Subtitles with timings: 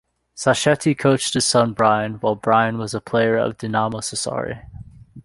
[0.35, 4.65] Sacchetti coached his son Brian, while Brian was a player of Dinamo Sassari.